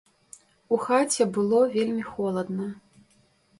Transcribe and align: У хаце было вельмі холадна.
У 0.77 0.79
хаце 0.85 1.27
было 1.37 1.61
вельмі 1.77 2.03
холадна. 2.11 2.69